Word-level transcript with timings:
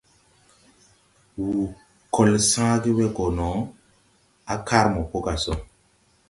Wù 1.37 1.49
kɔl 2.13 2.31
sããge 2.49 2.89
we 2.97 3.05
gɔ 3.15 3.25
no 3.37 3.49
á 4.53 4.55
kar 4.67 4.85
mopo 4.93 5.17
gà 5.25 5.33
sɔ. 5.43 5.53